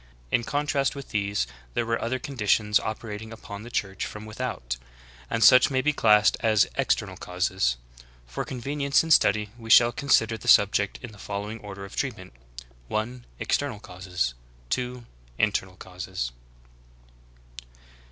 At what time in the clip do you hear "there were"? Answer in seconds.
1.75-2.01